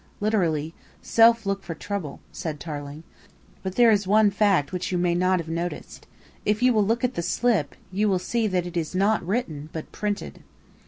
'""Literally, 0.29 0.73
'self 1.03 1.45
look 1.45 1.61
for 1.61 1.75
trouble,'" 1.75 2.21
said 2.31 2.59
Tarling. 2.59 3.03
"But 3.61 3.75
there 3.75 3.91
is 3.91 4.07
one 4.07 4.31
fact 4.31 4.71
which 4.71 4.91
you 4.91 4.97
may 4.97 5.13
not 5.13 5.37
have 5.37 5.47
noticed. 5.47 6.07
If 6.43 6.63
you 6.63 6.73
will 6.73 6.83
look 6.83 7.03
at 7.03 7.13
the 7.13 7.21
slip, 7.21 7.75
you 7.91 8.09
will 8.09 8.17
see 8.17 8.47
that 8.47 8.65
it 8.65 8.75
is 8.75 8.95
not 8.95 9.23
written 9.23 9.69
but 9.73 9.91
printed." 9.91 10.41